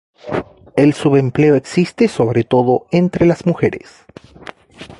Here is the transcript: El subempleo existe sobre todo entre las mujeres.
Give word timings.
El 0.75 0.95
subempleo 0.95 1.53
existe 1.53 2.07
sobre 2.07 2.43
todo 2.43 2.87
entre 2.89 3.27
las 3.27 3.45
mujeres. 3.45 4.03